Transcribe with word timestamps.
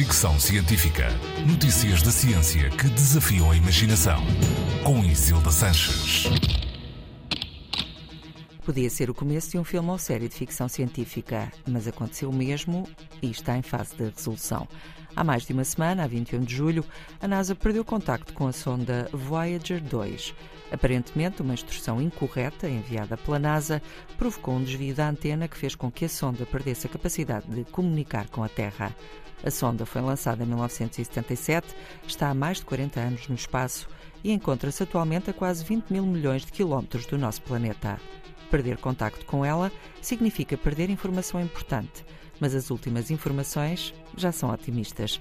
Fricção 0.00 0.40
Científica. 0.40 1.08
Notícias 1.46 2.00
da 2.00 2.10
ciência 2.10 2.70
que 2.70 2.88
desafiam 2.88 3.50
a 3.50 3.54
imaginação. 3.54 4.18
Com 4.82 5.04
Isilda 5.04 5.50
Sanches. 5.50 6.24
Podia 8.64 8.88
ser 8.88 9.10
o 9.10 9.14
começo 9.14 9.50
de 9.50 9.58
um 9.58 9.64
filme 9.64 9.90
ou 9.90 9.98
série 9.98 10.26
de 10.26 10.34
ficção 10.34 10.70
científica, 10.70 11.52
mas 11.68 11.86
aconteceu 11.86 12.32
mesmo 12.32 12.88
e 13.20 13.30
está 13.30 13.58
em 13.58 13.62
fase 13.62 13.94
de 13.94 14.04
resolução. 14.04 14.66
Há 15.14 15.22
mais 15.22 15.44
de 15.44 15.52
uma 15.52 15.64
semana, 15.64 16.04
a 16.04 16.06
21 16.06 16.44
de 16.44 16.56
julho, 16.56 16.82
a 17.20 17.28
NASA 17.28 17.54
perdeu 17.54 17.84
contacto 17.84 18.32
com 18.32 18.46
a 18.46 18.52
sonda 18.54 19.06
Voyager 19.12 19.82
2. 19.82 20.34
Aparentemente, 20.72 21.42
uma 21.42 21.54
instrução 21.54 22.00
incorreta 22.00 22.68
enviada 22.68 23.16
pela 23.16 23.38
NASA 23.38 23.82
provocou 24.16 24.54
um 24.54 24.62
desvio 24.62 24.94
da 24.94 25.08
antena 25.08 25.48
que 25.48 25.56
fez 25.56 25.74
com 25.74 25.90
que 25.90 26.04
a 26.04 26.08
sonda 26.08 26.46
perdesse 26.46 26.86
a 26.86 26.90
capacidade 26.90 27.46
de 27.46 27.64
comunicar 27.64 28.28
com 28.28 28.44
a 28.44 28.48
Terra. 28.48 28.94
A 29.42 29.50
sonda 29.50 29.84
foi 29.84 30.00
lançada 30.02 30.44
em 30.44 30.46
1977, 30.46 31.74
está 32.06 32.28
há 32.28 32.34
mais 32.34 32.58
de 32.58 32.66
40 32.66 33.00
anos 33.00 33.28
no 33.28 33.34
espaço 33.34 33.88
e 34.22 34.32
encontra-se 34.32 34.82
atualmente 34.82 35.30
a 35.30 35.32
quase 35.32 35.64
20 35.64 35.90
mil 35.90 36.04
milhões 36.04 36.44
de 36.44 36.52
quilómetros 36.52 37.06
do 37.06 37.18
nosso 37.18 37.40
planeta. 37.42 37.98
Perder 38.50 38.76
contacto 38.76 39.24
com 39.24 39.44
ela 39.44 39.72
significa 40.02 40.58
perder 40.58 40.90
informação 40.90 41.40
importante, 41.40 42.04
mas 42.40 42.54
as 42.54 42.70
últimas 42.70 43.10
informações 43.10 43.94
já 44.16 44.32
são 44.32 44.50
otimistas. 44.50 45.20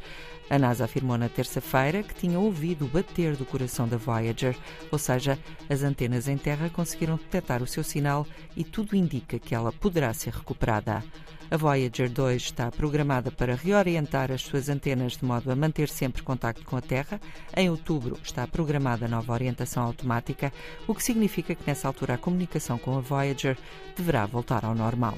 A 0.49 0.57
NASA 0.57 0.85
afirmou 0.85 1.17
na 1.17 1.29
terça-feira 1.29 2.01
que 2.01 2.15
tinha 2.15 2.39
ouvido 2.39 2.85
o 2.85 2.87
bater 2.87 3.35
do 3.35 3.45
coração 3.45 3.87
da 3.87 3.97
Voyager, 3.97 4.57
ou 4.91 4.97
seja, 4.97 5.37
as 5.69 5.83
antenas 5.83 6.27
em 6.27 6.37
terra 6.37 6.69
conseguiram 6.69 7.17
detectar 7.17 7.61
o 7.61 7.67
seu 7.67 7.83
sinal 7.83 8.25
e 8.57 8.63
tudo 8.63 8.95
indica 8.95 9.37
que 9.37 9.53
ela 9.53 9.71
poderá 9.71 10.11
ser 10.13 10.33
recuperada. 10.33 11.03
A 11.51 11.57
Voyager 11.57 12.09
2 12.09 12.43
está 12.43 12.71
programada 12.71 13.31
para 13.31 13.55
reorientar 13.55 14.31
as 14.31 14.41
suas 14.41 14.69
antenas 14.69 15.17
de 15.17 15.25
modo 15.25 15.51
a 15.51 15.55
manter 15.55 15.89
sempre 15.89 16.21
contacto 16.21 16.63
com 16.63 16.77
a 16.77 16.81
Terra. 16.81 17.19
Em 17.57 17.69
outubro 17.71 18.19
está 18.23 18.45
programada 18.45 19.07
nova 19.07 19.33
orientação 19.33 19.83
automática, 19.83 20.53
o 20.87 20.93
que 20.93 21.03
significa 21.03 21.55
que 21.55 21.63
nessa 21.65 21.87
altura 21.87 22.13
a 22.15 22.17
comunicação 22.19 22.77
com 22.77 22.97
a 22.97 23.01
Voyager 23.01 23.57
deverá 23.95 24.27
voltar 24.27 24.63
ao 24.63 24.75
normal. 24.75 25.17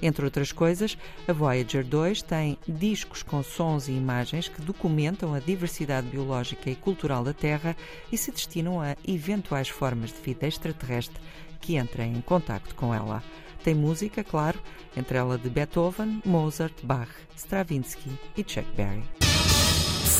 Entre 0.00 0.24
outras 0.24 0.52
coisas, 0.52 0.96
a 1.26 1.32
Voyager 1.32 1.84
2 1.84 2.22
tem 2.22 2.58
discos 2.66 3.22
com 3.22 3.42
sons 3.42 3.88
e 3.88 3.92
imagens 3.92 4.48
que 4.48 4.62
documentam 4.62 5.34
a 5.34 5.40
diversidade 5.40 6.06
biológica 6.06 6.70
e 6.70 6.76
cultural 6.76 7.24
da 7.24 7.32
Terra 7.32 7.76
e 8.12 8.16
se 8.16 8.30
destinam 8.30 8.80
a 8.80 8.96
eventuais 9.06 9.68
formas 9.68 10.10
de 10.10 10.20
vida 10.20 10.46
extraterrestre 10.46 11.20
que 11.60 11.76
entrem 11.76 12.12
em 12.12 12.20
contacto 12.20 12.74
com 12.74 12.94
ela. 12.94 13.22
Tem 13.64 13.74
música, 13.74 14.22
claro, 14.22 14.60
entre 14.96 15.18
ela 15.18 15.36
de 15.36 15.50
Beethoven, 15.50 16.22
Mozart, 16.24 16.74
Bach, 16.82 17.10
Stravinsky 17.36 18.10
e 18.36 18.44
Chuck 18.46 18.66
Berry. 18.76 19.02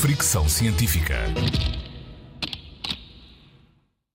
Fricção 0.01 0.49
científica. 0.49 1.17